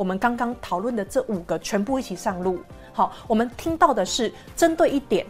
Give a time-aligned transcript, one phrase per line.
[0.00, 2.62] 我们刚刚讨论的这五个全部一起上路。
[2.90, 5.26] 好，我们听到的是针对一点，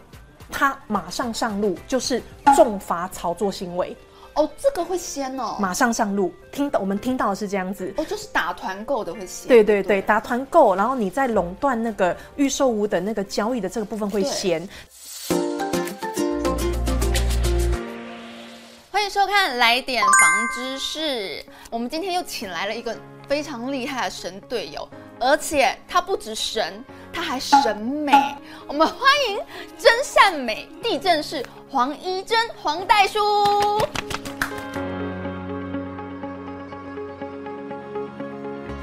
[0.49, 2.23] 他马上上路就是
[2.55, 3.97] 重罚炒作行为。
[4.35, 6.33] 哦，这个会先哦，马上上路。
[6.53, 7.93] 听到我们听到的是这样子。
[7.97, 9.49] 哦，就是打团购的会先。
[9.49, 14.61] 对对对，对打团购，然后你在垄断那个预售屋的那个交易的这个部分会先。
[18.93, 21.01] 欢迎收看《来点房知识》，
[21.71, 22.97] 我们今天又请来了一个
[23.31, 24.89] 非常厉害的神队友，
[25.21, 26.85] 而且他不止神。
[27.13, 28.13] 他还审美，
[28.67, 29.39] 我们欢迎
[29.79, 33.21] 真善美地震士黄一真黄代叔。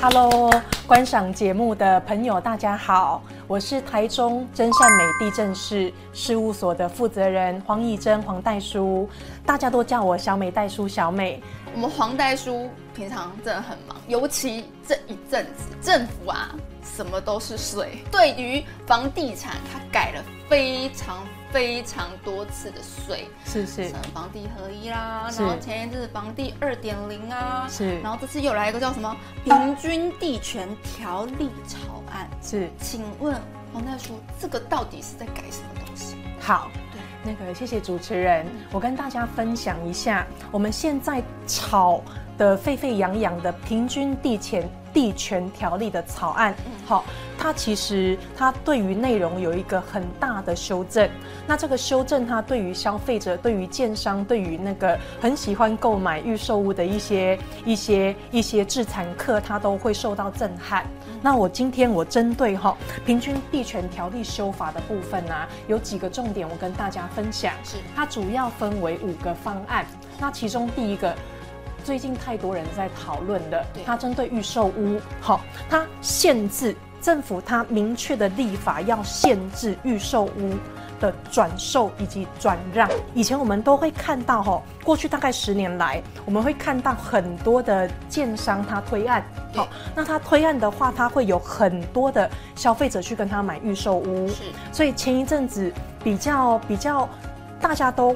[0.02, 0.50] Hello，
[0.86, 9.10] 观赏节目的朋友，大家好，我是台中真善美地震室事务所的负责人黄义珍黄代叔，
[9.46, 11.44] 大家都叫我小美代叔小美。
[11.74, 16.50] 我们黄代书平常真的很忙，尤其这一阵子政府啊。
[16.96, 21.18] 什么都是税，对于房地产，它改了非常
[21.52, 33.36] 非常多次的税，是是，房地合一啦，然后前一阵子房地二点零啊，是，然后这次又来一个叫什么平均地权条例草案，是，请问
[33.74, 36.16] 黄大叔，这个到底是在改什么东西？
[36.40, 42.02] 好，对，那个谢谢主持人，我跟大家分享一下，我们现在炒
[42.38, 44.68] 的沸沸扬扬的平均地权。
[44.94, 47.06] 地权条例的草案，好，
[47.38, 51.08] 它其实它对于内容有一个很大的修正。
[51.46, 60.84] 那这个修正，它对于消费者、对于建商、对于那个很喜欢购买预售物的一些一些一些置产客，它都会受到震撼。
[61.22, 67.54] 那我今天我针对哈平均地权条例修法的部分啊，有几个重点，我跟大家分享。
[67.64, 69.86] 是，它主要分为五个方案。
[70.18, 71.14] 那其中第一个。
[71.88, 75.40] 最近太多人在讨论的，它针对预售屋，好，
[75.70, 80.54] 它限制政府，它明确的立法要限制预售屋
[81.00, 82.90] 的转售以及转让。
[83.14, 89.24] 以前我们都会看到，哈，过去大概十年来，我们会看到很多的建商他推案，
[89.56, 89.66] 好，
[89.96, 94.44] 那他推案的话，他会有很多的消费者去跟他买预售屋，是，
[94.74, 95.72] 所以前一阵子
[96.04, 97.08] 比较比较
[97.62, 98.14] 大家都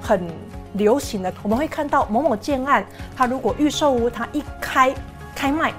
[0.00, 0.26] 很。
[0.74, 2.84] 流行的，我们会看到某某建案，
[3.16, 4.94] 它如果预售屋，它一开
[5.34, 5.72] 开卖，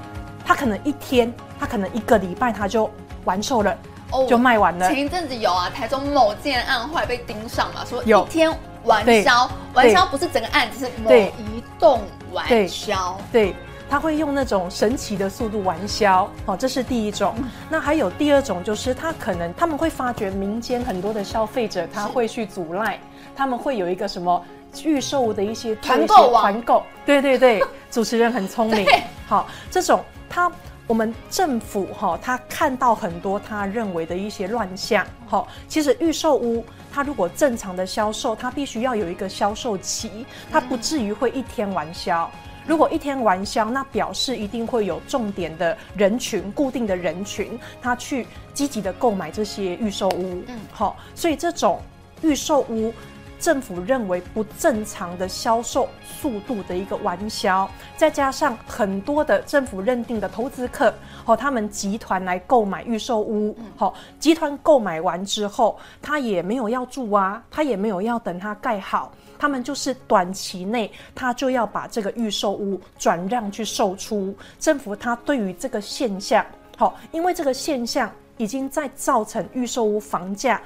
[0.45, 2.89] 它可能一天，它可能一个礼拜，它就
[3.23, 3.77] 完售了，
[4.11, 4.89] 哦，就卖完了。
[4.89, 8.51] 前一阵子有啊，台中某建案后来被盯上嘛，说一天
[8.83, 12.01] 完销，完销不是整个案子，是某一栋
[12.33, 13.17] 完销。
[13.31, 13.55] 对，
[13.89, 17.35] 它会用那种神奇的速度玩销，哦，这是第一种。
[17.69, 22.99] 那还有第二种，就是他可能他们会发觉民间很多的消费者，他会去阻赖，
[23.35, 24.43] 他们会有一个什么？
[24.83, 27.61] 预售的一些团购团购，对对对，
[27.91, 28.85] 主持人很聪明。
[29.27, 30.51] 好，这种他
[30.87, 35.05] 我们政府哈，他看到很多他认为的一些乱象。
[35.27, 42.29] 好，其实预售屋，它如果正常的销售，它必须要有一个销售期，它不至于会一天完销。
[42.67, 50.43] 如果一天完销，那表示一定会有重点的人群、固定的人群，他去积极的购买这些预售屋。
[50.47, 51.81] 嗯，好，所以这种
[52.21, 52.93] 预售屋。
[53.41, 60.93] 政府认为不正常的销售速度的一个玩销，再加上很多的政府认定的投资客，
[61.25, 74.35] 和他们集团来购买预售屋，好，集团购买完之后，他也没有要住啊，他也没有要等他盖好，他们就是短期内他就要把这个预售屋转让去售出。
[74.59, 76.45] 政府他对于这个现象，
[76.77, 78.07] 好，因为这个现象
[78.37, 80.61] 已经在造成预售屋房价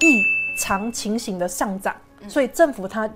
[0.00, 0.22] 异
[0.58, 1.94] 常情形的上涨，
[2.26, 3.08] 所以政府他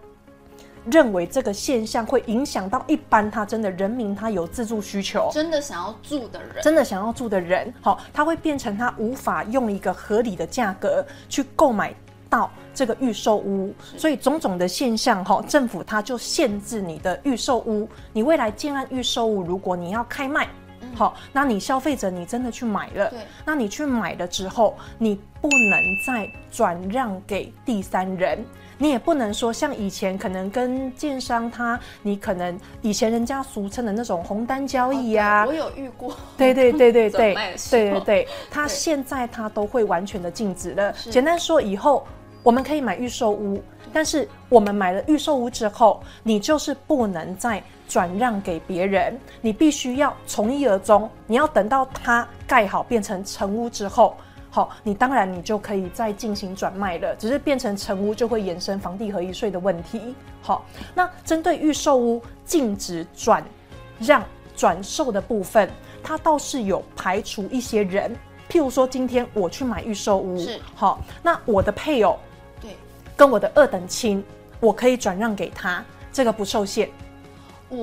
[0.86, 11.92] 认为这个现象会影响到一般他真的人民，他有自住需求，真的想要住的人，真的想要住的人，好，他会变成他无法用一个合理的价格去购买
[12.30, 20.48] 到这个预售屋，所以种种的现象，哈，政府他就限制你的预售屋，你未来建案预售屋，如果你要开卖。
[20.94, 28.44] 好，那你消费者你真的去买了，对，那你去买了之后，你不能再转让给第三人，
[28.78, 37.34] 你也不能说像以前可能跟建商他，你可能以前人家俗称的那种红单交易啊，我有遇过，对对对对对，
[37.70, 40.92] 对对对，他现在他都会完全的禁止了。
[40.92, 42.06] 简单说，以后
[42.42, 43.62] 我们可以买预售屋，
[43.92, 47.62] 但是我们买了预售屋之后，你就是不能再。
[47.88, 51.10] 转让给别人，你必须要从一而终。
[51.26, 54.16] 你要等到它盖好变成成屋之后，
[54.48, 57.14] 好，你当然你就可以再进行转卖了。
[57.16, 60.14] 只是变成成屋就会衍生房地合一税的问题。
[60.40, 63.44] 好，那针对预售屋禁止转
[63.98, 64.24] 让
[64.56, 65.68] 转售的部分，
[66.02, 68.16] 它倒是有排除一些人，
[68.48, 72.31] 譬如说今天我去买预售屋，是好，那我的配偶对
[73.16, 74.24] 跟我的二等亲，
[74.60, 76.88] 我可以转让给他，这个不受限。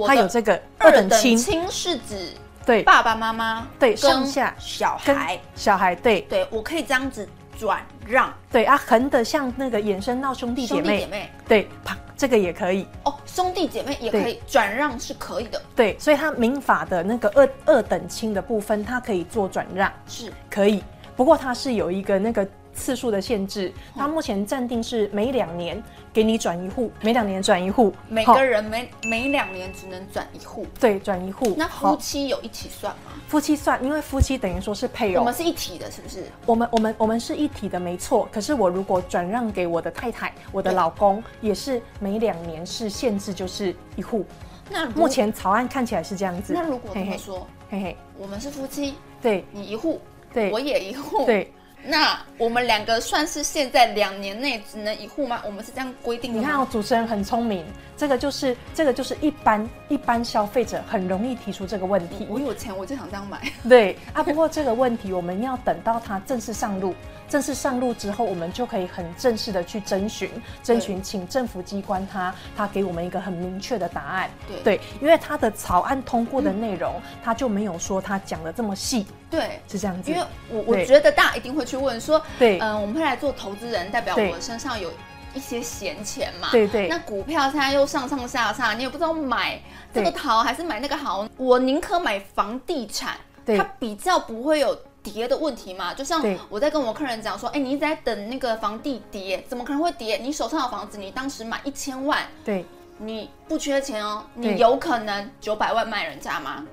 [0.06, 1.38] 他有这个二等亲。
[1.70, 2.34] 是指
[2.66, 2.84] 对。
[2.84, 4.54] 爸爸妈妈对上下。
[4.60, 5.40] 小孩。
[5.56, 6.22] 小孩对。
[6.22, 7.28] 对，我可以这样子
[7.58, 8.34] 转让。
[8.52, 11.00] 对啊，横的像那个衍生到兄弟姐妹。
[11.00, 11.32] 姐妹。
[11.48, 12.86] 对，啪这个也可以。
[13.04, 15.62] 哦，兄弟姐妹也可以转让是可以的。
[15.76, 19.92] 对，所以他民法的那个二二等亲的部分，它可以做转让。
[20.08, 20.32] 是。
[20.50, 20.84] 可以，
[21.16, 22.48] 不过它是有一个那个。
[22.80, 25.84] 次数的限制，它目前暂定是每两年
[26.14, 31.54] 给你转一户，每两年转一户，每个人每每两年只能转一户，对，转一户。
[31.58, 33.12] 那夫妻有一起算吗？
[33.28, 36.24] 夫妻算，因为夫妻等于说是配偶，我们是一体的，是不是？
[36.46, 38.28] 我们我们我们是一体的，没错。
[38.32, 44.26] 可是我如果转让给我的太太，我的老公，也是每两年是限制就是一户。
[44.72, 46.54] 那目前草案看起来是这样子。
[46.54, 50.00] 那如果这么说，嘿嘿，我们是夫妻，对，你一户，
[50.34, 51.52] 对，我也一户，对。
[51.84, 55.42] 那我们两个算是现在两年内只能一户吗？
[55.46, 56.40] 我们是这样规定的？
[56.40, 57.66] 你看，哦主持人很聪明，
[57.96, 62.28] 这个就是这个就是一般一般消费者很容易提出这个问题。
[62.30, 63.42] 我有钱，我就想这样买。
[63.68, 66.94] 对啊，不过这个问题我们要等到它正式上路。
[67.30, 70.30] 正式上路之后，我们就可以很正式的去征询，
[70.64, 74.30] 征询，请政府机关他他给我们一个很明确的答案。
[74.48, 79.06] 对对，因为他的草案通过的内容，他、嗯、就没有说他讲的这么细。
[79.30, 80.10] 对，是这样子。
[80.10, 84.92] 因为我我觉得大家一定会去问说，对，嗯、呃，我们会来做投资人，代表我身上有
[85.36, 86.50] 一些闲钱嘛？
[86.52, 86.88] 对对。
[86.88, 89.62] 那股票现在又上上下下，你也不知道买
[89.94, 93.16] 这个好还是买那个好，我宁可买房地产，
[93.46, 94.76] 它比较不会有。
[95.10, 100.18] 跌的问题嘛，就像我在跟我客人讲说，哎，你一直在等那个房地跌，怎么可能会跌？
[100.18, 102.66] 你手上的房子，你当时买一千万，对，
[102.98, 106.66] 你不缺钱哦，你有可能九百万卖人家吗？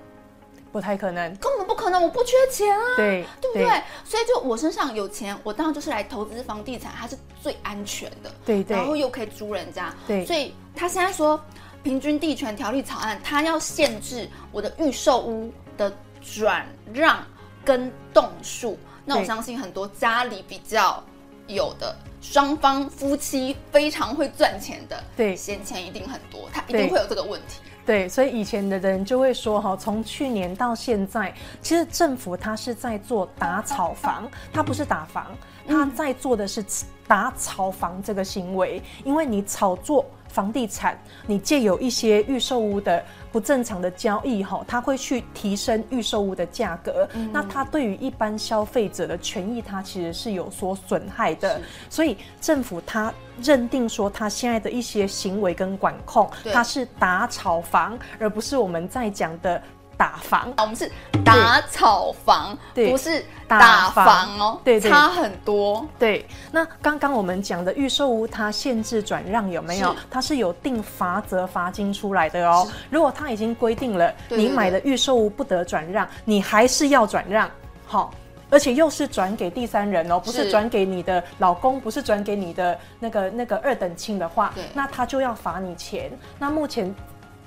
[0.73, 3.65] 不太可能，根本不可能，我不缺钱啊，对，对不对？
[3.65, 11.41] 对，所以就我身上有钱，我当然就是来投资房地产，它是最安全的，对对，然后又可以租人家，对，所以他现在说
[11.83, 15.91] 平均地权条例草案，他要限制我的预售屋的
[16.21, 17.25] 转让。
[17.67, 21.03] 跟栋数，那我相信很多家里比较
[21.49, 27.61] 有的双方夫妻非常会赚钱的，对，闲钱一定很多，他一定会有这个问题。
[27.85, 35.27] 对，所以以前的人就会说哈，从去年到现在，其实政府他是在做打炒房，他不是打房，
[35.67, 36.65] 他在做的是
[37.09, 40.07] 打炒房这个行为，因为你炒作。
[40.37, 43.03] 房地产，你借有一些预售屋的
[43.33, 47.09] 不正常的交易，哈，它会去提升预售屋的价格。
[47.15, 51.59] 嗯、那它对于一般消费者的权益，它其实是有所损害的。
[51.89, 53.11] 所以政府它
[53.43, 59.63] 认定说，它现在的一些行为跟管控，它是打炒房，而不是我们在讲的。
[59.97, 60.91] 打房，我们是
[61.25, 65.87] 打草房，对，不是打房哦，对，对，差很多。
[65.99, 69.97] 对，那刚刚我们讲的预售屋，它限制转让有没有？
[70.11, 72.69] 它是有定罚则罚金出来的哦。
[72.91, 77.51] 如果它已经规定了，你买的预售屋不得转让，你还是要转让，
[77.87, 78.13] 好，
[78.51, 86.11] 而且又是转给第三人哦，不是转给你的老公，不是转给你的那个那个二等亲的话，那他就要罚你钱。
[86.39, 86.95] 那目前。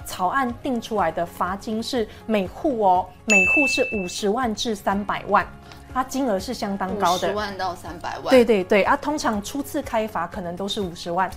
[0.05, 5.45] 草案定出来的罚金是每户哦，每户是五十万至三百万，
[5.93, 8.29] 它金额是相当高的，五十万到三百万。
[8.29, 11.29] 对对对，啊，通常初次开罚可能都是五十万。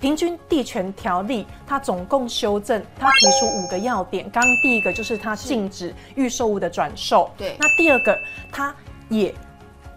[0.00, 4.30] 平均地权条例它总共修正，它提出五个要点。
[4.30, 7.54] 刚刚第一个就是它禁止预售物的转售，对。
[7.58, 8.16] 那第二个，
[8.50, 8.74] 它
[9.10, 9.34] 也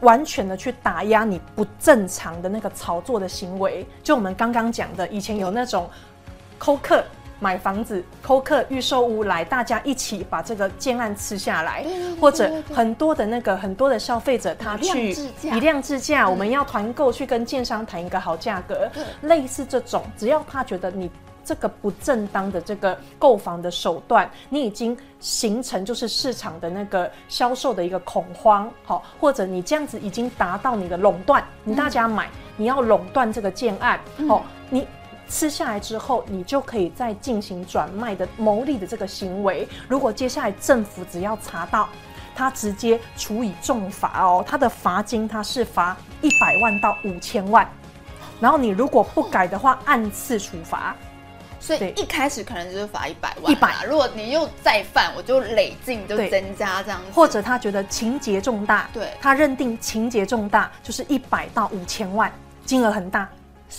[0.02, 3.86] 完全的去打压你不正常的那个炒作的行为。
[4.04, 5.90] 就我们刚刚讲的，以前有那种
[6.58, 7.02] 扣客。
[7.44, 11.86] 买房子、扣客预售屋来，大家一起把这个建案吃下来，
[12.22, 18.90] 或者很多的那个很多的消费者他去以量制价，我们要团购去跟建商谈一个好价格，
[19.24, 21.12] 类似这种，只要他觉得你
[21.44, 34.88] 这个不正当的这个购房的手段，你已经形成就是市场的那个销售的一个恐慌，好，或者你这样子已经达到你的垄断，你大家买，你要垄断这个建案，好，你。
[35.30, 39.68] 吃下来之后，你就可以再进行转卖的牟利的这个行为。
[39.88, 41.90] 如果接下来政府只要查到，
[42.36, 47.68] 他直接处以重罚哦，他的罚金他是罚一百万到五千万，
[48.40, 50.96] 然后你如果不改的话，按次处罚。
[51.60, 53.86] 所以一开始可能就是罚一百万，一百。
[53.86, 57.06] 如果你又再犯，我就累进就增加这样子。
[57.14, 62.30] 或者他觉得情节重大，对，他认定情节重大就是一百到五千万，
[62.66, 63.30] 金额很大。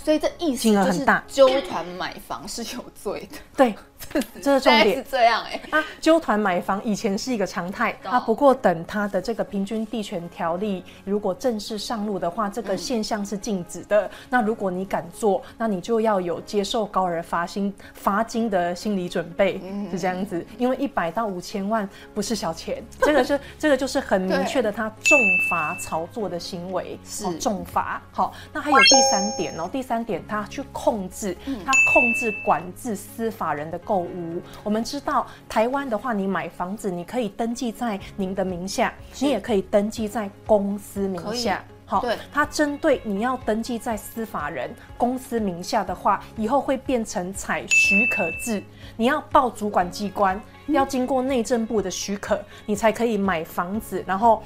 [0.02, 3.38] 所以这意思就是，纠团买房是有罪的。
[3.56, 3.74] 对，
[4.40, 4.96] 这是重点。
[4.96, 14.06] 是这样哎、欸，啊，纠团买房以前是一个常态，啊，不过等他的这个平均地权条例如果正式上路的话，这个现象是禁止的。
[14.06, 20.44] 嗯、那如果你敢做，那你就要有接受高额罚金罚金的心理准备，嗯、是这样子。
[20.58, 25.18] 因为一百到五千万不是小钱， 这个是这个就是很明确的，他重
[25.50, 28.00] 罚炒作的行为是、哦、重罚。
[28.12, 34.42] 好，那还有第三点哦，第三点他去控制，他控制管制司法人的购屋。
[34.62, 41.64] 我们知道台湾的话，你买房子你可以登记在您的名下，你也可以登记在公司名下。
[41.86, 48.62] 好，对，它针对你要登记在司法人公司名下的话，以后会变成采许可制，
[48.96, 54.42] 你要报主管机关，要经过内政部的许可，你才可以买房子，然后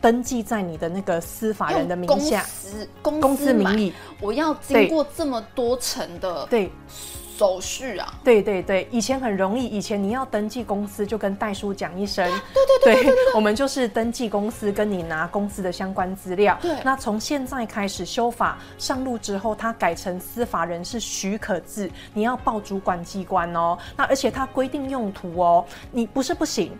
[0.00, 2.42] 登记在你的那个司法人的名下。
[3.02, 6.72] 公司名义，我要经过这么多层的对。
[7.38, 16.58] 手续啊，对对对，以前很容易，以前你要登记公司就跟代书讲一声，对对对对，我们就是登记公司，跟你拿公司的相关资料。
[16.60, 23.78] 对，那从现在开始修法上路之后，它改成司法人是许可制，你要报主管机关哦。
[23.96, 26.76] 那而且它规定用途哦，你不是不行。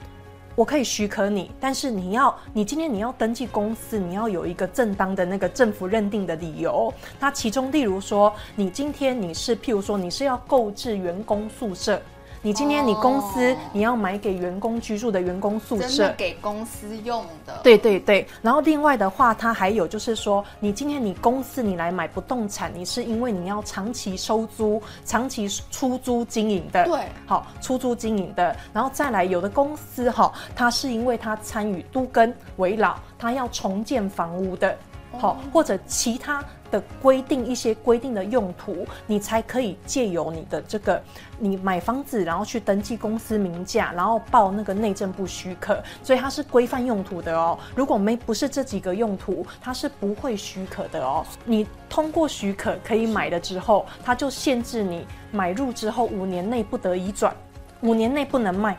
[0.58, 6.92] 我可以许可你，但是你要，你今天你要登记公司，你要有一个正当的那个政府认定的理由。
[7.20, 12.02] 那其中，例如说，你今天你是，譬如说，你是要购置员工宿舍。
[12.40, 17.58] 你今天你公司你要买给员工居住的员工宿舍，给公司用的。
[17.64, 26.84] 对对对，然后另外的话，它还有就是说，你今天你公司你来买不动产，你是因为你要长期收租、长期出租经营的。
[26.84, 34.78] 对，好，出租经营的，然后再来有的公司哈，它是因为它参与都更、危老，它要重建房屋的，
[35.18, 36.44] 好，或者其他。
[36.70, 41.02] 的规定一些规定的用途，你才可以借由你的这个，
[41.38, 47.58] 你买房子，然后去登记公司名下，然后报那个内政部许可，所以它是规范用途的哦。
[47.74, 51.24] 如果没不是这几个用途，它是不会许可的哦。
[51.44, 57.34] 你通过许可可以买了之后，它就限制你买入之后五年内不得移转，
[57.80, 58.76] 五年内不能卖，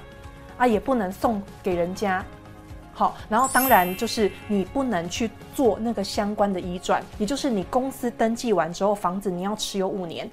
[0.58, 2.24] 啊，也不能送给人家。
[2.99, 10.29] 好，然后当然就是你不能去做那个相关的移转，也就是你公司登记完之后，房子你要持有五年，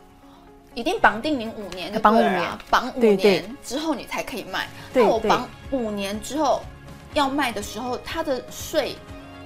[0.75, 4.67] 一定绑定你五年，绑五年，绑五年之后你才可以卖。
[4.93, 6.61] 对，那我绑五年之后
[7.15, 8.97] 要卖的时候，它的税。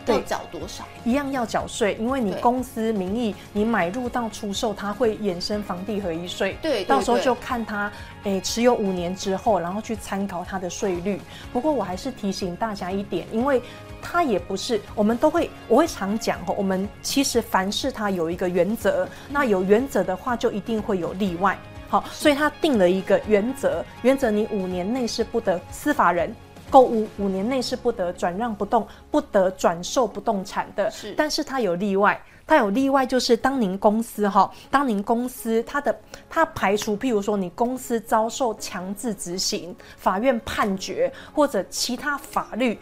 [0.07, 0.85] 要缴多少？
[1.05, 6.57] 一样要缴税，因为你公司名义，你买入到出售，它会衍生房地合一税。
[6.63, 7.91] 对，到时候就看它，
[8.25, 11.21] 诶、欸，持有五年之后，然后去参考它的税率。
[11.53, 13.63] 不过我还是提醒大家一点，因为
[14.03, 21.59] 它也不是，我们都会，我会常讲哦，我们其实凡事它有一个原则，那有原则的话，就一定会有例外。
[21.89, 26.35] 好，所以它定了一个原则，原则你五年内是不得司法人。
[26.71, 31.13] 购物五年内是不得转让不动、不得转售不动产的，是。
[31.17, 35.95] 但是它有例外，它有例外，就是当您公司哈，当您公司它的
[36.29, 42.79] 它排除，譬如说你公司遭受强制执行、法院判决或者其他法律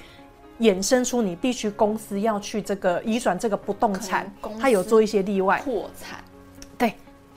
[0.61, 4.31] 衍生出你必须公司要去这个移转这个不动产，
[4.61, 5.61] 它有做一些例外。
[5.65, 6.23] 破产。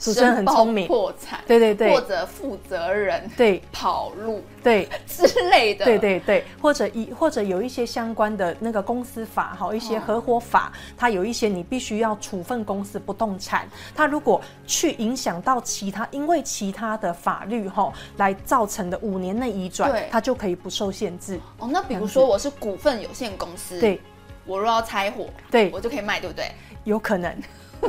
[0.02, 3.62] 主持人很聪明，破产，对对对，或者负责人对。
[3.72, 4.90] 跑路对。
[5.08, 21.40] 之类的，对对对，或者一或者有一些相关的那个公司法哈，一些合伙法，它有一些你必须要处分公司不动产，它如果去影响到其他，因为其他的法律哈来造成的五年内移转，它就可以不受限制。
[21.60, 24.02] 哦，那比如说我是股份有限公司，对，
[24.46, 25.70] 我若要拆伙，对。
[25.72, 26.52] 我就可以卖，对不对？
[26.86, 27.36] 有可能。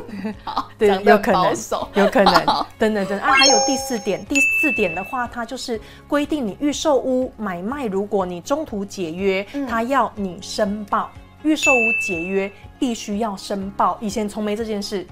[0.44, 1.44] 好，对，有可能，
[1.94, 2.34] 有可能，
[2.78, 11.10] 等等等啊，还有第四点，第四点的话，它就是规定你预售屋买卖，如果你中途解约，它要你申报，
[11.42, 15.06] 预售屋解约必须要申报，以前从没这件事。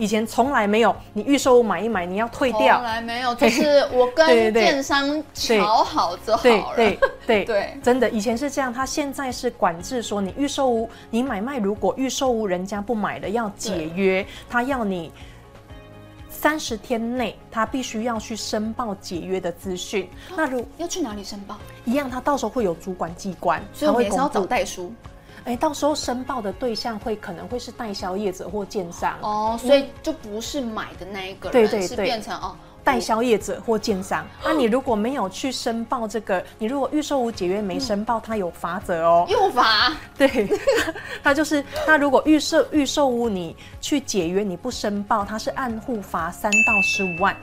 [0.00, 2.78] 以前从来没有，你预售屋买一买，你要退掉。
[2.78, 6.76] 从来没有，就是 我跟建商乔好就好了。
[6.76, 8.72] 对对对 对，真的，以前是这样。
[8.72, 15.12] 他现在是管制说，你预售屋，你买卖如果预售屋人家不买了要解约，他要你
[16.30, 20.08] 三十天内，他必须要去申报解约的资讯。
[20.34, 21.58] 那如要去哪里申报？
[21.84, 24.90] 一样，他到时候会有主管机关，所以我也是要找代书。
[25.44, 34.26] 哎，到时候申报的对象会可能会是代销业者或建商哦，所以就不是买的那一个人，对对对，是变成哦代销业者或建商。
[34.42, 39.92] 那、啊、你如果没有去申报这个，你如果预售屋解约没申报，他、嗯、有罚则哦，又罚？
[40.16, 40.48] 对，
[41.22, 47.36] 它就是它如果预售预售屋你去解约你不申报，它是按户罚三到十五万。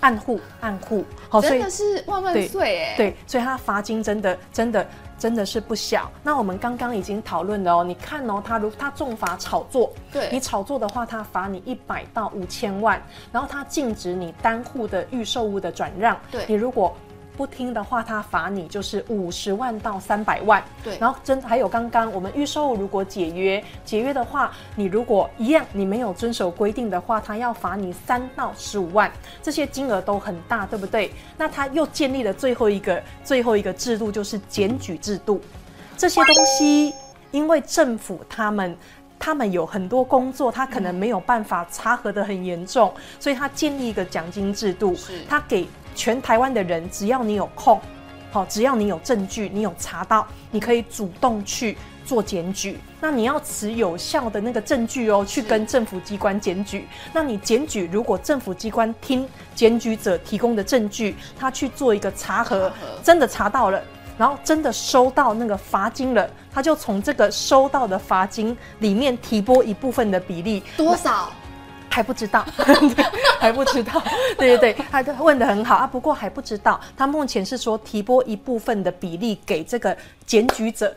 [0.00, 2.96] 暗户暗户，好，真的是万万岁哎！
[2.96, 4.86] 对，所以他罚金真的真的
[5.18, 6.10] 真的是不小。
[6.22, 13.02] 那我们刚刚已经讨论了哦，你看哦，他如他重罚炒作，对，你炒作的话，他罚你一百到五千万，
[13.32, 16.96] 然后他禁止你单户的预售物的转让，对，你如果。
[17.38, 20.60] 不听的话，他罚你就是五十万到三百万。
[20.82, 29.08] 对，然后真还有刚刚我们预售如果解约，解约的话，你如果一样你没有遵守规定的话，他要罚你三到十五万，
[29.40, 31.12] 这些金额都很大，对不对？
[31.36, 35.40] 那他又建立了最后一个最后一个制度，就是检举制度。
[35.96, 36.92] 这些东西，
[37.30, 38.76] 因为政府他们
[39.16, 44.96] 他们有很多工作，他可能没有办法查核的很严重，所以他建立一个奖金制度，
[45.28, 45.68] 他给。
[45.98, 47.80] 全台湾的人，只要你有空，
[48.30, 52.78] 好，只要你有证据，你有查到，你可以主动去做检举。
[53.00, 56.86] 那你要持有效的那个证据哦，去跟政府机关检举。
[57.12, 62.70] 那你检举，如果政府机关听检举者提供的证据，他去做一个查核，
[63.02, 63.82] 真的查到了，
[64.16, 71.32] 然后真的收到那个罚金了，他就从这个收到的罚金里面提拨一部分的比例，多少？
[71.90, 72.44] 还不知道，
[73.40, 74.02] 还不知道，
[74.38, 75.76] 对对对，他问的很好。
[75.76, 75.86] 啊。
[75.86, 80.94] 不过还不知道，他目前是说提拨一部分的比例给这个检举者，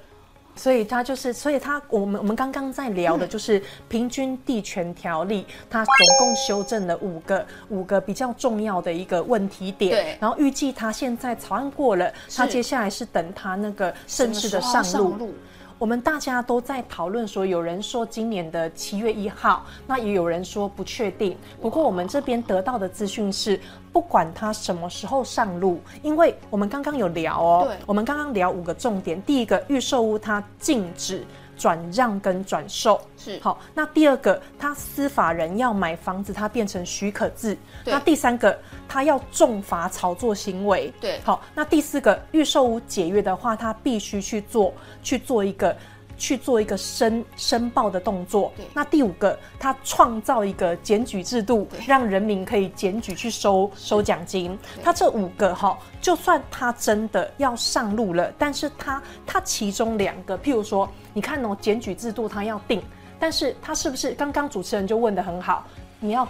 [0.56, 14.84] 所以他就是，所以他我们我们刚刚在聊的就是平均地权条例，他总共修正了五个五个比较重要的一个问题点，对，然后预计他现在草案过了，他接下来是等他那个正式的上
[15.18, 15.34] 路。
[15.82, 21.36] 我们大家都在讨论说，有人说今年的七月一号，那也有人说不确定。
[21.60, 23.60] 不过我们这边得到的资讯是，
[23.92, 31.26] 不管它什么时候上路，因为我们刚刚有聊哦，我们刚刚聊五个重点，第一个预售屋它禁止。
[31.62, 37.56] 转让跟转售是好，那第二个，他司法人要买房子，他变成许可制。
[37.86, 38.58] 那第三个，
[38.89, 40.91] 他要重罚炒作行为。
[41.00, 45.75] 对，好，那第四个，预售屋解约的话，他必须去做去做一个。
[46.22, 48.54] 去做一个申申报的动作。
[48.56, 54.57] 对，那第五个，他创造一个检举制度，让人民可以检举去收收奖金。
[54.84, 62.79] 他这五个哈，就算他真的要上路了，但是他他其中两个，譬如说，你看哦，检举制度他要定，
[63.20, 65.66] 但是他是不是刚刚主持人就问的很好，
[66.00, 66.27] 你要。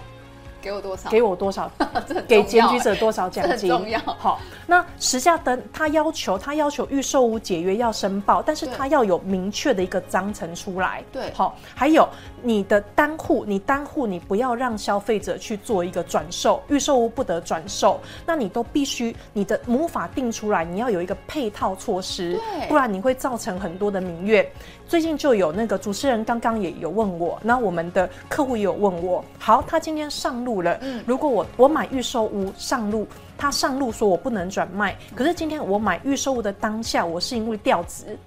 [0.61, 1.09] 给我多少？
[1.09, 1.71] 给我多少？
[2.27, 3.69] 给检举者多少奖金？
[3.69, 3.99] 重要。
[3.99, 11.03] 好，那时价登他要求他要求预售屋解约要申报，但是他要有明确的一个章程出来。
[11.11, 12.07] 对，好，还有
[12.41, 24.47] 你的单户，你单户你不要让消费者去做一个转售，预售屋不得转售，那你都必须你的母法定出来，你要有一个配套措施，不然你会造成很多的民怨。
[24.91, 38.19] 最近就有那个主持人刚刚也有问我，那我们的客户也有问我，好，他今天上路了，嗯，如果我我买预售屋上路，他上路说我不能转卖，可是今天我买预售屋的当下，我是因为调职，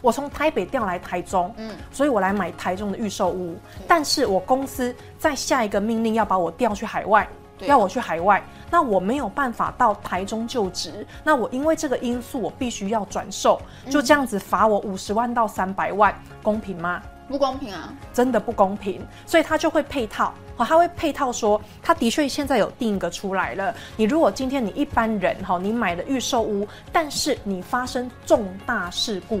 [0.00, 3.54] 我从台北调来台中，嗯，所以我来买台中的预售屋，
[3.86, 7.28] 但是我公司在下一个命令要把我调去海外。
[7.66, 17.02] 要我去海外，那我没有办法到台中就职，那我因为这个因素，我必须要转售，就这样子罚我五十万到三百万，公平吗？
[17.28, 29.40] 不公平啊，真的不公平，所以他就会配套，他会配套说，他的确现在有定一个出来了，你如果今天你一般人哈，你买了预售屋，但是你发生重大事故，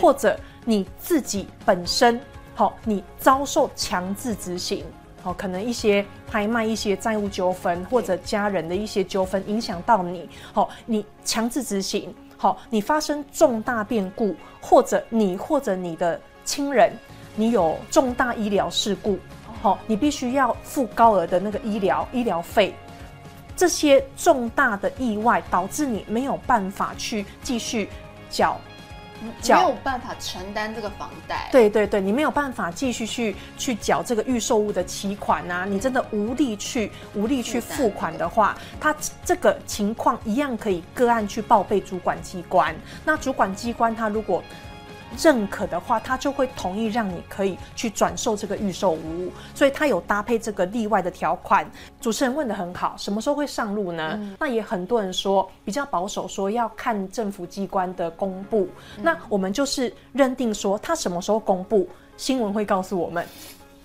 [0.00, 2.20] 或者你自己本身
[2.56, 4.84] 好，你遭受强制执行。
[5.28, 16.90] 哦，可能一些拍卖、一些债务纠纷，或者家人的一些纠纷影响到你，好，你强制执行，好，你发生重大变故，或者你或者你的亲人，
[17.36, 19.18] 你有重大医疗事故，
[19.60, 22.74] 好，你必须要付高额的那个医疗医疗费，
[23.54, 27.90] 这些重大的意外导致你没有办法去继续
[28.30, 28.58] 缴。
[29.20, 44.42] 没有办法承担这个房贷，对对对，你没有办法继续去去缴这个预售物的期款啊，你真的无力去无力去付款的话，他这个情况一样可以个案去报备主管机关，那主管机关他如果。
[45.16, 51.68] 认可的话，他就会同意让你可以去转售这个预售屋，所以他有搭配这个例外的条款。
[52.00, 54.12] 主持人问的很好，什么时候会上路呢？
[54.14, 58.68] 嗯、那也很多人说比较保守，说要看政府机关的公布。
[58.96, 63.26] 嗯、那我们就是认定说，他什么时候公布，新闻会告诉我们。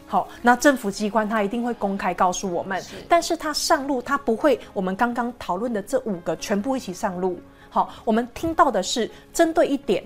[0.06, 2.80] 好，那政府机关他一定会公开告诉我们。
[2.82, 7.40] 是但是他上路，他不会我们刚刚讨论的这五个全部一起上路。
[7.72, 10.04] 好，我们听到的是针对一点。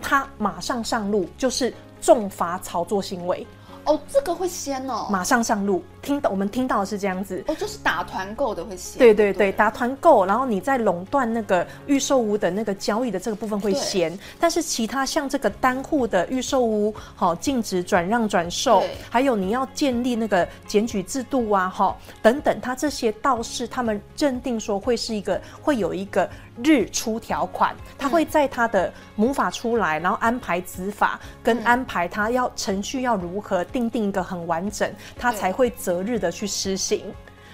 [0.00, 3.46] 他马上上路，就是重罚炒作行为。
[3.84, 5.80] 哦，这个会先哦，马上上路。
[6.02, 7.42] 听到我们听到的是这样子。
[7.46, 8.98] 哦，就是打团购的会先。
[8.98, 26.28] 对对对，打团购，然后你在垄断那个预售屋的那个交易的这个部分会先，但是其他像这个单户的预售屋，好禁止转让转售，还有你要建立那个检举制度啊，哈等等，他这些倒是他们认定说会是一个会有一个
[26.64, 36.06] 日出条款，他会在他的母法出来，然后安排子法跟安排他要程序要如何定定一个很完整，他才会择。
[36.06, 37.02] 日的去施行，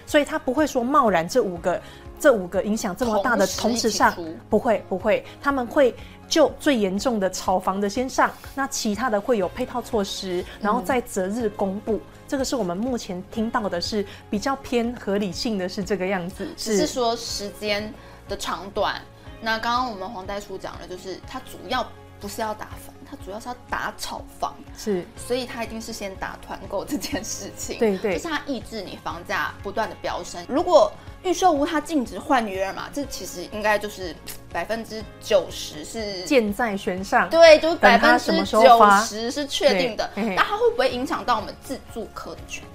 [0.05, 1.81] 所以他不会说贸然这五个
[2.21, 4.15] 这五个影响这么大的同时上，
[4.51, 5.95] 不会不会，他们会
[6.29, 11.95] 就最严重的炒房的先上，那其他的会有配套措施，然后再择日公布。
[11.95, 17.91] 嗯、这个是我们目前听到的是比较偏合理性的是这个样子，只是说时间
[18.29, 19.01] 的长短。
[19.41, 21.87] 那刚刚我们黄代书讲了，就是它主要
[22.21, 22.95] 不是要打房。
[23.15, 30.43] 它主要是要打炒房，是，所以它一定是先打团购这件事情，对对，就是它抑制你房价不断的飙升。
[30.49, 30.91] 如果
[31.23, 34.17] 预售屋它禁止换约嘛，这其实应该就是
[34.51, 40.11] 百分之九十是箭在弦上，对，就是百分之九十是确定的。
[40.17, 42.72] 那它会不会影响到我们自住客的权益？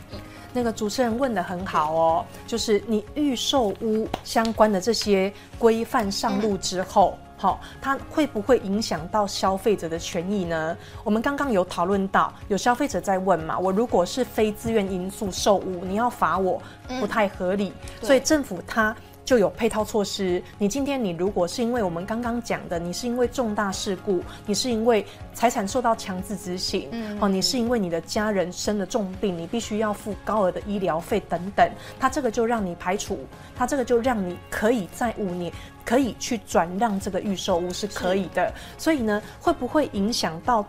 [0.58, 7.14] 那个主持人问的很好哦，就是你预售屋相关的这些规范上路之后。
[7.16, 10.76] 嗯好，它会不会影响到消费者的权益呢？
[11.04, 16.60] 我们刚刚有讨论到，有消费者在问嘛，我如果是非自愿因素售屋，你要罚我，
[17.00, 18.96] 不太合理，嗯、所以政府它。
[19.28, 20.42] 就有配套措施。
[20.58, 33.20] 你今天你如果是因为我们刚刚讲的，你是因为重大事故，你是因为财产受到强制执行，嗯，哦，你是因为你的家人生了重病，你必须要付高额的医疗费等等，它这个就让你排除，
[33.54, 35.52] 它这个就让你可以在五年
[35.84, 38.50] 可以去转让这个预售屋是可以的。
[38.78, 40.66] 所以呢，会不会影响到？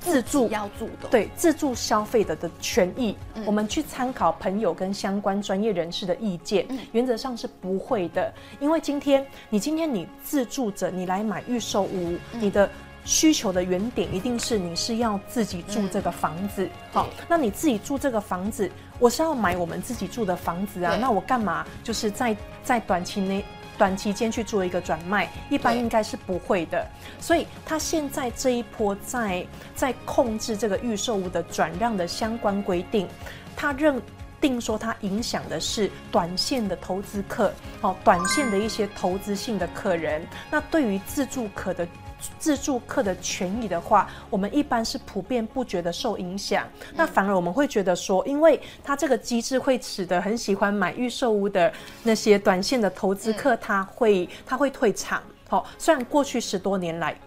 [0.00, 8.32] 自助要住的对自助消费者的权益，嗯，我们去参考朋友跟相关专业人士的意见，嗯，原则上是不会的。
[8.58, 12.68] 因为今天你今天你自住者，你来买预售屋，嗯，你的
[13.04, 16.68] 需求的原点一定是你是要自己住这个房子。
[16.92, 23.44] 好，嗯，那你自己住这个房子，我是要买我们自己住的房子啊，那我干嘛就是在在短期内。
[23.80, 26.86] 短期间去做一个转卖，一般应该是不会的。
[27.18, 33.08] 所以他现在这一波在在控制这个预售物的转让的相关规定，
[33.56, 33.98] 他认
[34.38, 40.26] 定说它影响的是短线的投资客，哦，短线的一些投资性的客人。
[40.50, 41.88] 那对于自住客的。
[42.38, 55.22] 自助客的权益的话，我们一般是普遍不觉得受影响，那反而我们会觉得说，因为它这个机制会使得很喜欢买预售屋的那些短线的投资客，他会他会退场。
[55.48, 57.18] 好，虽然过去十多年来，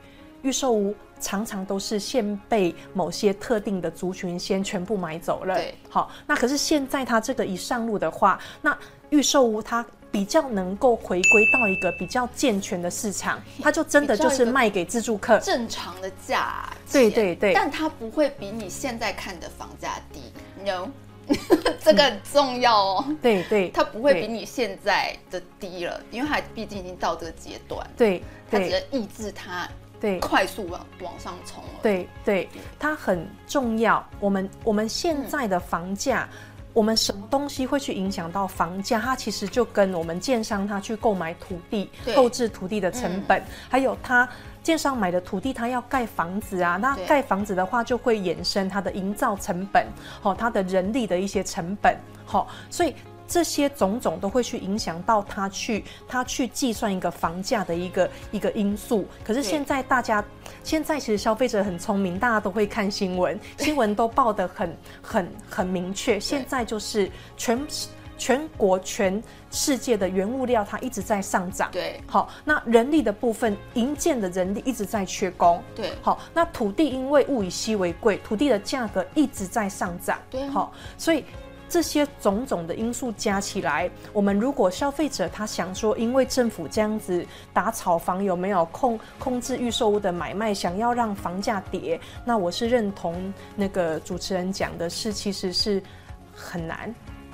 [0.41, 5.56] 预售屋常常都是先被某些特定的族群先全部买走了。
[5.56, 8.77] 对，好，那可是现在它这个一上路的话，那
[9.10, 9.86] 预售屋它。
[10.13, 16.69] 比较能够回归到一个比较健全的市场， 它就真的就是卖给自住客正常的价。
[16.91, 20.21] 对对对，但它不会比你现在看的房价低
[20.63, 20.88] ，no，
[21.84, 23.06] 这个很重要哦。
[23.23, 27.84] 对对，它不会比你现在的低了，因为它毕竟已经到这个阶段。
[27.97, 28.21] 对，
[28.52, 29.67] 它只能抑制它，
[29.99, 31.80] 对，快速往往上冲了。
[31.82, 32.47] 对对，
[32.78, 34.08] 它很重要。
[34.19, 36.30] 我们我们现在的房价。
[36.74, 39.00] 我们什么东西会去影响到房价？
[39.00, 44.28] 它其实就跟我们建商他去购买土地、购置土地的成本，嗯、还有他
[44.64, 46.78] 建商买的土地，他要盖房子啊。
[46.78, 49.86] 那盖房子的话，就会衍生它的营造成本，
[50.22, 52.96] 哦，它的人力的一些成本，好，所以。
[53.28, 59.08] 这些种种都会去影响到他去他去计算一个房价的一个一个因素。
[59.24, 60.24] 可是现在大家
[60.64, 66.20] 现在其实消费者很聪明，大家都会看新闻，新闻都报得很很很明确。
[66.20, 67.60] 现在就是全
[68.18, 71.70] 全国全世界的原物料它一直在上涨。
[71.72, 75.62] 对，好，那人力的部分，营建的人力一直在缺工。
[75.74, 80.20] 对，好，那土地因为物以稀为贵，土地的价格一直在上涨。
[80.30, 81.24] 对，好，所以。
[81.74, 95.82] 这些种种的因素加起来，我们如果消费者他想说，因为政府这样子打炒房，有没有控控制预售屋的买卖，想要让房价跌，那我是认同那个主持人讲的是，其实是
[96.32, 96.94] 很难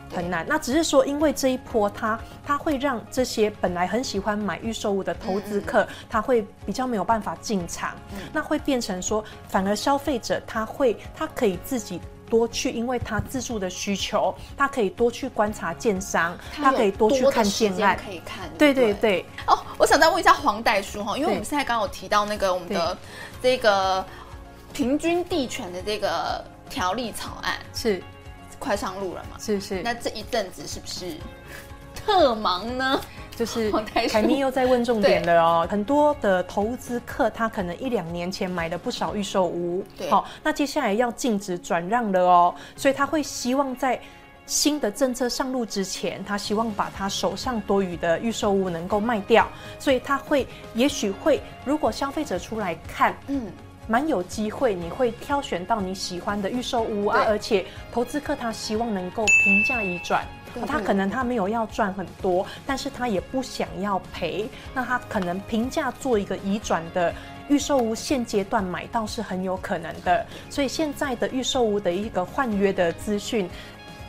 [0.10, 0.45] 很难。
[0.47, 7.93] 那只是说，因为这一波它它会让这些本来很喜欢买预售物的投资客，他会比较没有办法进场，
[8.32, 11.99] 那会变成说，反而消费者他会他可以自己。
[12.29, 18.49] 多去，因为他自住的需求，他可以多去观察建商，他可以多去看建案，可以看。
[18.57, 19.25] 对对对。
[19.47, 22.97] 哦，我想再问一下黄代书哈，因为我们现在刚刚有提到那个我们的
[23.41, 24.05] 这个
[24.71, 28.01] 平均地权的这个条例草案是
[28.59, 29.37] 快上路了嘛？
[29.39, 29.81] 是是。
[29.81, 31.17] 那这一阵子是不是
[31.95, 33.01] 特忙呢？
[33.39, 33.71] 就是
[34.12, 35.67] 凯咪又在问重点了哦。
[35.71, 43.97] 很多的投资客他可能一两年前买了不少预售屋，好，那接下来要禁止转让了哦，所以他会希望在
[44.45, 49.47] 新的政策上路之前，他希望把他手上多余的预售屋能够卖掉，
[49.80, 53.43] 所以他会也许会，如果消费者出来看，嗯，
[53.88, 60.25] 蛮有机会，你会挑选到你喜欢的预售屋啊，而且投资客他希望能够平价移转。
[60.67, 67.13] 他可能他没有要赚很多，但是他也不想要赔，那他可能平价做一个移转的
[67.47, 70.25] 预售屋，现阶段买到是很有可能的。
[70.49, 73.49] 所以现在的预售屋的一个换约的资讯，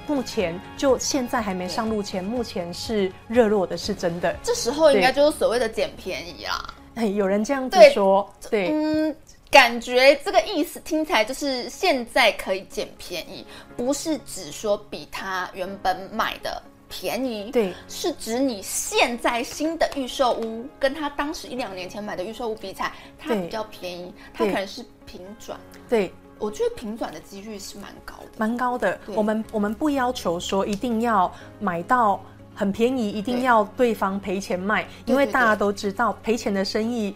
[0.06, 4.34] 目前就现在还没上路前，目前是热络的，是真的。
[4.42, 6.74] 这时候应该就是所谓的捡便宜啦。
[6.94, 9.16] 哎，有人这样子说，对，对嗯。
[9.50, 13.44] 感觉这个意思听起来就是现在可以捡便宜，
[13.76, 25.58] 不是只说比他原本买的便宜，对，是指你现在新的预售屋跟他当时一两年前买的预售屋比起来，它比较便宜，它可能是平转。
[25.88, 28.98] 对，我觉得平转的几率是蛮高的，蛮高的。
[29.08, 37.14] 我们我们不要求说一定要买到很便宜，一定要对方赔钱卖，因为大家都知道赔钱的生意。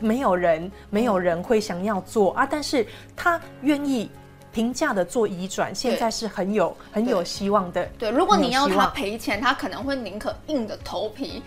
[0.00, 2.46] 没有人，没有人会想要做啊！
[2.50, 4.10] 但是他愿意
[4.52, 7.84] 平价的做移转，现在是很有很有希望的。
[7.98, 11.42] 对，如果你要他赔钱，他可能会宁可硬着头皮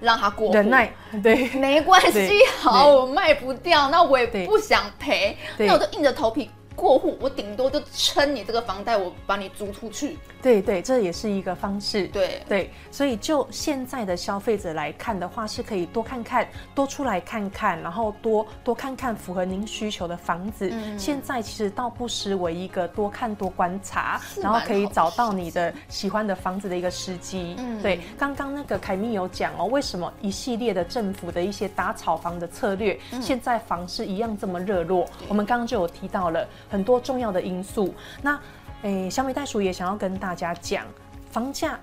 [0.00, 0.92] 让他过忍耐。
[1.22, 6.50] 对，没关系，好，我卖不掉，那我也不想赔，那我就硬着头皮。
[6.74, 10.18] 过户，我顶多就撑你这个房贷，我把你租出去。
[10.42, 12.08] 对对，这也是一个方式。
[12.08, 20.68] 对对，所以就现在的消费者来看的话，是可以多看看，多出来看看，然后多多看看符合您需求的房子。
[20.72, 27.54] 嗯，现在其实倒不失为一个多看多观察，然后可以找到你的喜欢的房子的一个时机。
[27.58, 35.06] 嗯，对，刚刚那个凯咪有讲哦，为什么一系列的政府的一些打炒房的策略，嗯、现在房市一样这么热络？
[35.28, 36.48] 我们刚刚就有提到了。
[36.72, 38.34] 很多重要的因素，那，
[38.80, 40.86] 诶、欸，小美袋鼠也想要跟大家讲，
[41.30, 41.78] 房价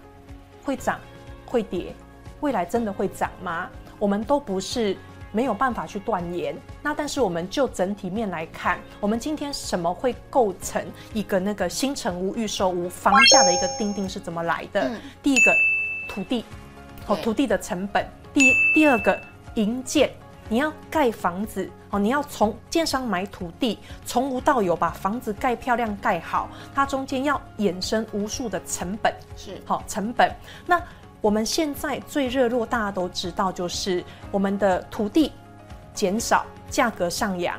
[0.63, 0.99] 会涨
[1.45, 1.93] 会跌，
[2.39, 3.69] 未来真的会涨吗？
[3.99, 4.97] 我们都不是
[5.31, 6.57] 没有办法去断言。
[6.81, 14.81] 那但是我们就整体面来看，我们今天什么会构成一个那个新城屋、预售屋房价的一个定定是怎么来的？
[14.81, 15.53] 嗯、第一个
[16.09, 16.43] 土地，
[17.05, 19.21] 哦，土地的成本；第第二个
[19.53, 20.09] 营建。
[20.51, 30.35] 你要盖房子哦，你要从建商买土地，从无到有把房子盖漂亮盖好，它中间要衍生无数的成本，是好成本。
[30.65, 30.81] 那
[31.21, 35.31] 我们现在最热络，大家都知道，就是我们的土地
[35.93, 37.55] 减少，价格上扬，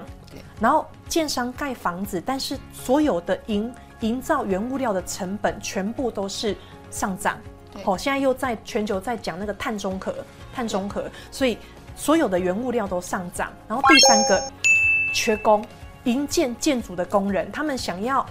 [0.59, 6.57] 然后建商盖房子，但是所有的营营造原物料的成本全部都是
[6.91, 7.39] 上涨。
[7.85, 10.13] 好，现在又在全球在讲那个碳中和，
[10.53, 11.57] 碳中和，所以。
[12.01, 14.43] 所有的原物料都上涨，然后第三个
[15.13, 15.63] 缺工，
[16.05, 18.25] 营建建筑的工人，他们想要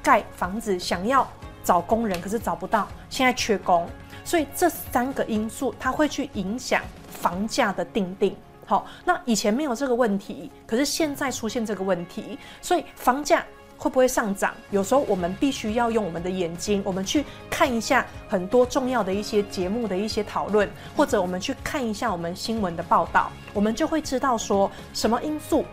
[0.00, 1.28] 盖房子，想要
[1.64, 3.88] 找工人，可是找不到，现在缺工，
[4.24, 8.36] 所以这三个因素它会去影响房价的定定。
[8.64, 13.44] 好，那以前没有这个问题，可是现在出现这个问题，所以房价。
[13.78, 14.52] 会不会上涨？
[14.70, 25.64] 有时候我们必须要用我们的眼睛，我们去看一下很多重要的一些节目的一些讨论，或者我们去看一下我们新闻的报道，我们就会知道说什么因素。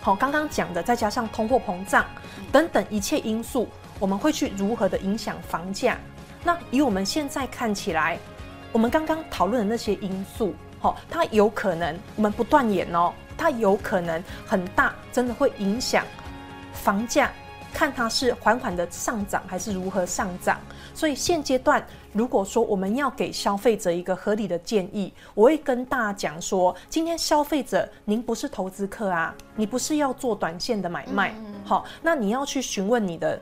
[0.00, 2.04] 好，刚刚讲的，再加上通货膨胀
[2.50, 3.68] 等等一切因素，
[4.00, 5.96] 我们会去如何的影响房价？
[6.42, 8.18] 那以我们现在看起来，
[8.72, 16.04] 我们刚刚讨论的那些因素，好，它有可能我们不断演哦，它有可能很大，真的会影响。
[16.80, 17.30] 房价
[17.72, 20.58] 看它是缓缓的上涨还是如何上涨，
[20.92, 31.32] 所以现阶段如果说我们要给消费者一个合理的建议，我会跟大家讲说，今天消费者您不是投资客啊，你不是要做短线的买卖，
[31.64, 33.40] 好，那你要去询问你的，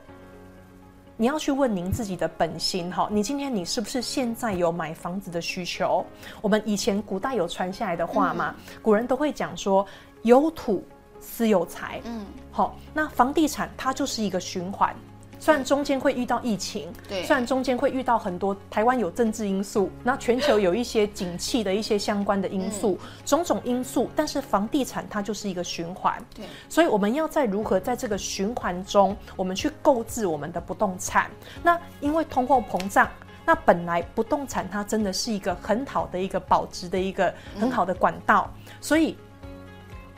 [1.17, 6.05] 你要去问您自己的本心，哈，你今天你是不是现在有买房子的需求？
[6.39, 9.83] 我们以前古代有传下来的话嘛，古人都会讲说
[10.21, 10.83] 有土。
[11.19, 14.95] 私有财，嗯，好，那房地产它就是一个循环，
[15.39, 31.29] 虽然中间会遇到疫情，对，虽然中间会遇到很多台湾有政治因素，那全球有一些景气的一些相关的因素，嗯，种种因素，但是房地产它就是一个循环，对，所以我们要在如何在这个循环中，我们去购置我们的不动产，
[31.63, 33.09] 那因为通货膨胀，
[33.45, 39.17] 那本来不动产它真的是一个很好的一个保值的一个很好的管道，嗯，所以。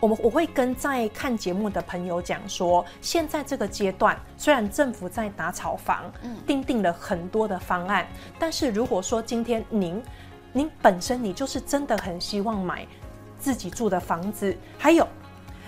[0.01, 8.07] 我们我会跟在看节目的朋友讲说，现在这个阶段虽然政府在打炒房，嗯，订定了很多的方案，
[8.39, 10.01] 但是如果说今天您
[10.53, 12.85] 您本身你就是真的很希望买
[13.37, 15.07] 自己住的房子，还有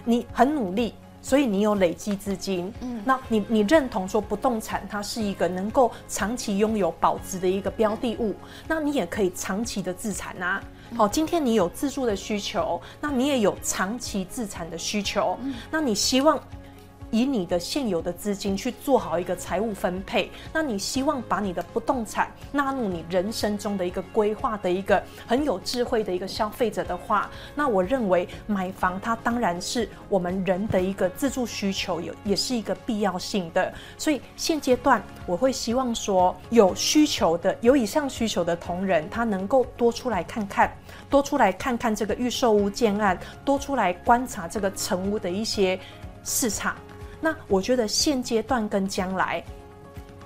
[0.03, 0.95] 你很努力。
[1.25, 8.35] 所以你有累积资金，嗯，那你你认同说不动产它是一个能够长期拥有保值的一个标的物，
[8.67, 10.61] 那你也可以长期的自产啊。
[10.95, 15.37] 好，今天你有自住的需求，那你也有长期自产的需求，
[15.71, 16.41] 那你希望。
[17.13, 33.71] 以你的现有的资金去做好一个财务分配，那你希望把你的不动产纳入你人生中的一个规划的一个很有智慧的一个消费者的话，那我认为买房它当然是我们人的一个自住需求，有也是一个必要性的。
[33.95, 40.75] 所以现阶段我会希望说，有需求的、有以上需求的同仁，他能够多出来看看，
[41.11, 45.79] 多出来看看这个预售屋建案，多出来观察这个成屋的一些
[46.23, 46.75] 市场。
[47.23, 49.41] 那我觉得现阶段跟将来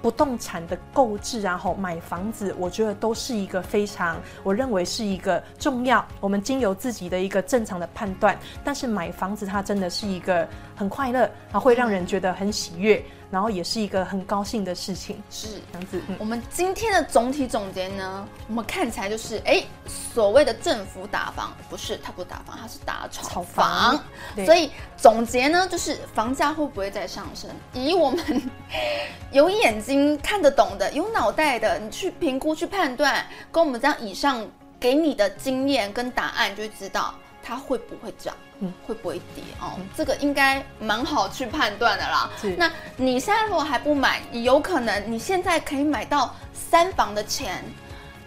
[0.02, 6.04] 不动产的购置然后买房子，我觉得都是一个非常，我认为是一个重要。
[6.20, 13.04] 我们经由自己的一个正常的判断，但是买房子它真的是一个很快乐，啊，会让人觉得很喜悦。
[13.30, 16.02] 然后也是一个很高兴的事情，是这样子。
[16.08, 23.28] 嗯、我们今天的总体总结呢，我们看起来就是，哎，所谓的政府打房，不是，它不打房，它是打炒房。
[23.28, 24.04] 炒房，
[24.46, 27.50] 所以总结呢，就是房价会不会再上升？
[27.74, 28.52] 以我们
[29.32, 34.48] 有眼睛看得懂的、有脑袋的，你去评估、去判断，跟我们这样以上
[34.80, 37.14] 给你的经验跟答案，就会知道
[37.48, 38.36] 它会不会涨。
[38.60, 39.76] 嗯，会不会跌哦？
[39.78, 42.30] 嗯、这个应该蛮好去判断的啦。
[42.58, 47.64] 那你现在如果还不买，你有可能你现在可以买到三房的钱，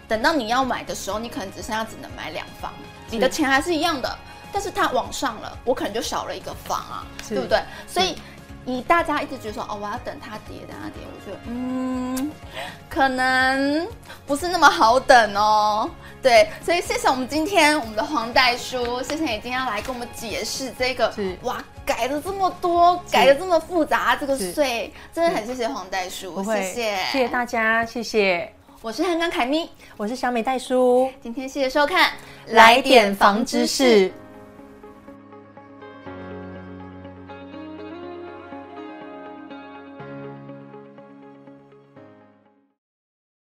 [0.07, 2.73] 等到你要买的时候，你可能只剩下只能买两房，
[3.09, 4.17] 你的钱还是一样的，
[4.53, 7.61] 但是它往上了，我可能就少了一个房啊，对不对？
[7.87, 8.15] 所以。
[8.65, 12.31] 以大家一直觉得说哦，我要等它跌，等它跌，我觉得嗯，
[12.89, 13.87] 可能
[14.25, 15.89] 不是那么好等哦。
[16.21, 28.53] 对，所以谢谢我们今天我们的黄代叔，谢谢你今天要来跟我们解释这个哇，改了这么多，改了这么复杂这个税，真的很谢谢黄代叔，谢谢，谢谢大家，谢谢。
[28.83, 32.11] 我是汉刚凯咪，我是小美代叔，今天谢谢收看，
[32.47, 34.11] 来点房知识。